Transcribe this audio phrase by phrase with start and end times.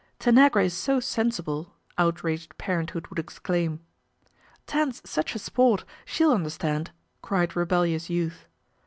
[0.19, 3.81] "Tan agra is so sensible," outraged parenthood would exclaim;"
[4.65, 5.85] Tan's such a sport.
[6.05, 6.89] She'll under stand,"
[7.21, 8.47] cried rebellious youth.